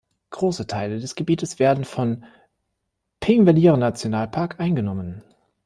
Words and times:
Große 0.31 0.65
Teile 0.65 0.97
des 0.99 1.13
Gebietes 1.13 1.59
werden 1.59 1.85
vom 1.85 2.23
Þingvellir-Nationalpark 3.23 4.59
eingenommen. 4.59 5.23